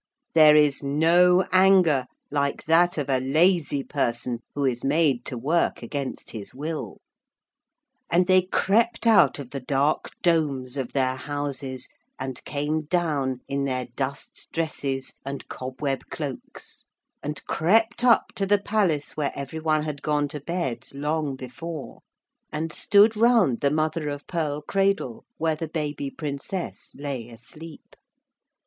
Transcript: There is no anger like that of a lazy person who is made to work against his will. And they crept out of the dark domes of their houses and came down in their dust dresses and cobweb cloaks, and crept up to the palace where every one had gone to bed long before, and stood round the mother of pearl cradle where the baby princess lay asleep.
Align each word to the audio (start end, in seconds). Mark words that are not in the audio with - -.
There 0.33 0.55
is 0.55 0.81
no 0.81 1.45
anger 1.51 2.07
like 2.31 2.63
that 2.65 2.97
of 2.97 3.07
a 3.07 3.19
lazy 3.19 3.83
person 3.83 4.39
who 4.55 4.65
is 4.65 4.83
made 4.83 5.23
to 5.25 5.37
work 5.37 5.83
against 5.83 6.31
his 6.31 6.55
will. 6.55 6.97
And 8.09 8.25
they 8.25 8.41
crept 8.41 9.05
out 9.05 9.37
of 9.37 9.51
the 9.51 9.59
dark 9.59 10.09
domes 10.23 10.75
of 10.75 10.93
their 10.93 11.13
houses 11.15 11.87
and 12.17 12.43
came 12.45 12.85
down 12.85 13.41
in 13.47 13.65
their 13.65 13.89
dust 13.95 14.47
dresses 14.51 15.13
and 15.23 15.47
cobweb 15.49 16.05
cloaks, 16.09 16.85
and 17.21 17.45
crept 17.45 18.03
up 18.03 18.33
to 18.37 18.47
the 18.47 18.57
palace 18.59 19.15
where 19.15 19.31
every 19.35 19.59
one 19.59 19.83
had 19.83 20.01
gone 20.01 20.27
to 20.29 20.39
bed 20.39 20.87
long 20.95 21.35
before, 21.35 21.99
and 22.51 22.73
stood 22.73 23.15
round 23.15 23.61
the 23.61 23.69
mother 23.69 24.09
of 24.09 24.25
pearl 24.25 24.63
cradle 24.63 25.25
where 25.37 25.55
the 25.55 25.67
baby 25.69 26.09
princess 26.09 26.95
lay 26.97 27.29
asleep. 27.29 27.95